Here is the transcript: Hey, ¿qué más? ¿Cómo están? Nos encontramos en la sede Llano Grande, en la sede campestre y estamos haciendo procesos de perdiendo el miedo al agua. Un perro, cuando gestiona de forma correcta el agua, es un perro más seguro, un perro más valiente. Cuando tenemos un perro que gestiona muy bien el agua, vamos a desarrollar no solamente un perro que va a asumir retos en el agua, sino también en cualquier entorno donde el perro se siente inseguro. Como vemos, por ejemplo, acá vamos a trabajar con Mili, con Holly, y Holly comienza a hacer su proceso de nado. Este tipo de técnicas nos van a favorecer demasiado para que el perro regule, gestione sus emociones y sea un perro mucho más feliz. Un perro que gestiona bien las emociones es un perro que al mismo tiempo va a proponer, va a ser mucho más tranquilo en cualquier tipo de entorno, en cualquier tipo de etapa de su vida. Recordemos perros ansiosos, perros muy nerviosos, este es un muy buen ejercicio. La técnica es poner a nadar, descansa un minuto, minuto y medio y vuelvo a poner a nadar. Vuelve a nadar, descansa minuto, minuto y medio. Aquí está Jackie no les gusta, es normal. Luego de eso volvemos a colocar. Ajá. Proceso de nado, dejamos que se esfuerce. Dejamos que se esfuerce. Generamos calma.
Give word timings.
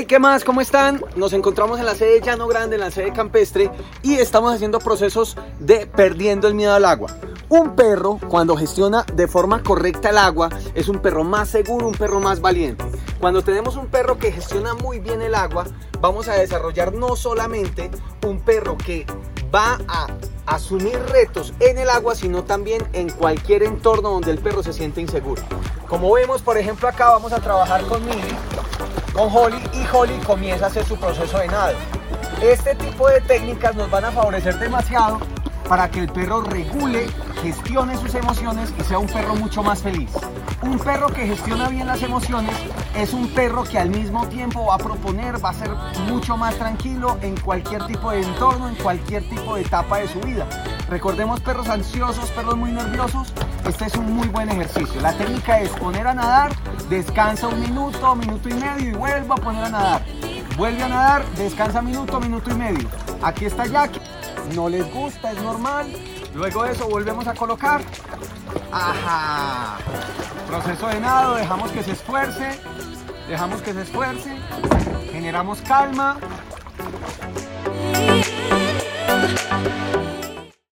Hey, 0.00 0.06
¿qué 0.06 0.18
más? 0.18 0.44
¿Cómo 0.44 0.62
están? 0.62 1.04
Nos 1.14 1.34
encontramos 1.34 1.78
en 1.78 1.84
la 1.84 1.94
sede 1.94 2.22
Llano 2.22 2.46
Grande, 2.46 2.76
en 2.76 2.80
la 2.80 2.90
sede 2.90 3.12
campestre 3.12 3.70
y 4.02 4.14
estamos 4.14 4.54
haciendo 4.54 4.78
procesos 4.78 5.36
de 5.58 5.86
perdiendo 5.86 6.48
el 6.48 6.54
miedo 6.54 6.72
al 6.72 6.86
agua. 6.86 7.14
Un 7.50 7.76
perro, 7.76 8.18
cuando 8.30 8.56
gestiona 8.56 9.04
de 9.12 9.28
forma 9.28 9.62
correcta 9.62 10.08
el 10.08 10.16
agua, 10.16 10.48
es 10.74 10.88
un 10.88 11.00
perro 11.00 11.22
más 11.22 11.50
seguro, 11.50 11.86
un 11.86 11.94
perro 11.94 12.18
más 12.18 12.40
valiente. 12.40 12.82
Cuando 13.20 13.44
tenemos 13.44 13.76
un 13.76 13.88
perro 13.88 14.16
que 14.16 14.32
gestiona 14.32 14.72
muy 14.72 15.00
bien 15.00 15.20
el 15.20 15.34
agua, 15.34 15.66
vamos 16.00 16.28
a 16.28 16.32
desarrollar 16.32 16.94
no 16.94 17.14
solamente 17.14 17.90
un 18.26 18.40
perro 18.40 18.78
que 18.78 19.04
va 19.54 19.80
a 19.86 20.06
asumir 20.46 20.98
retos 21.10 21.52
en 21.60 21.76
el 21.76 21.90
agua, 21.90 22.14
sino 22.14 22.44
también 22.44 22.82
en 22.94 23.10
cualquier 23.10 23.64
entorno 23.64 24.12
donde 24.12 24.30
el 24.30 24.38
perro 24.38 24.62
se 24.62 24.72
siente 24.72 25.02
inseguro. 25.02 25.42
Como 25.86 26.10
vemos, 26.14 26.40
por 26.40 26.56
ejemplo, 26.56 26.88
acá 26.88 27.10
vamos 27.10 27.34
a 27.34 27.40
trabajar 27.40 27.84
con 27.84 28.02
Mili, 28.06 28.34
con 29.12 29.28
Holly, 29.34 29.62
y 29.72 29.84
Holly 29.92 30.18
comienza 30.24 30.66
a 30.66 30.68
hacer 30.68 30.84
su 30.84 30.96
proceso 30.96 31.38
de 31.38 31.48
nado. 31.48 31.74
Este 32.42 32.74
tipo 32.74 33.08
de 33.08 33.20
técnicas 33.20 33.74
nos 33.74 33.90
van 33.90 34.04
a 34.04 34.10
favorecer 34.10 34.58
demasiado 34.58 35.20
para 35.68 35.88
que 35.88 36.00
el 36.00 36.08
perro 36.08 36.42
regule, 36.42 37.06
gestione 37.42 37.96
sus 37.96 38.14
emociones 38.16 38.72
y 38.76 38.82
sea 38.82 38.98
un 38.98 39.06
perro 39.06 39.36
mucho 39.36 39.62
más 39.62 39.80
feliz. 39.80 40.10
Un 40.62 40.78
perro 40.78 41.06
que 41.08 41.26
gestiona 41.26 41.68
bien 41.68 41.86
las 41.86 42.02
emociones 42.02 42.54
es 42.96 43.12
un 43.12 43.28
perro 43.28 43.62
que 43.62 43.78
al 43.78 43.88
mismo 43.88 44.26
tiempo 44.26 44.66
va 44.66 44.74
a 44.74 44.78
proponer, 44.78 45.42
va 45.42 45.50
a 45.50 45.54
ser 45.54 45.70
mucho 46.08 46.36
más 46.36 46.56
tranquilo 46.56 47.18
en 47.22 47.36
cualquier 47.36 47.86
tipo 47.86 48.10
de 48.10 48.20
entorno, 48.20 48.68
en 48.68 48.74
cualquier 48.74 49.28
tipo 49.28 49.54
de 49.54 49.62
etapa 49.62 49.98
de 49.98 50.08
su 50.08 50.18
vida. 50.20 50.46
Recordemos 50.88 51.40
perros 51.40 51.68
ansiosos, 51.68 52.30
perros 52.30 52.56
muy 52.56 52.72
nerviosos, 52.72 53.32
este 53.64 53.84
es 53.84 53.94
un 53.94 54.12
muy 54.12 54.26
buen 54.26 54.48
ejercicio. 54.50 55.00
La 55.00 55.12
técnica 55.12 55.60
es 55.60 55.70
poner 55.70 56.08
a 56.08 56.14
nadar, 56.14 56.50
descansa 56.90 57.48
un 57.48 57.60
minuto, 57.60 58.14
minuto 58.14 58.48
y 58.48 58.54
medio 58.54 58.90
y 58.90 58.92
vuelvo 58.92 59.34
a 59.34 59.36
poner 59.36 59.64
a 59.64 59.70
nadar. 59.70 60.02
Vuelve 60.58 60.82
a 60.82 60.88
nadar, 60.88 61.24
descansa 61.36 61.80
minuto, 61.80 62.20
minuto 62.20 62.50
y 62.50 62.54
medio. 62.54 62.88
Aquí 63.22 63.46
está 63.46 63.64
Jackie 63.64 64.00
no 64.54 64.68
les 64.68 64.92
gusta, 64.92 65.32
es 65.32 65.42
normal. 65.42 65.86
Luego 66.34 66.64
de 66.64 66.72
eso 66.72 66.88
volvemos 66.88 67.26
a 67.26 67.34
colocar. 67.34 67.82
Ajá. 68.72 69.78
Proceso 70.46 70.88
de 70.88 71.00
nado, 71.00 71.34
dejamos 71.36 71.70
que 71.70 71.82
se 71.82 71.92
esfuerce. 71.92 72.58
Dejamos 73.28 73.62
que 73.62 73.72
se 73.72 73.82
esfuerce. 73.82 74.36
Generamos 75.12 75.60
calma. 75.62 76.18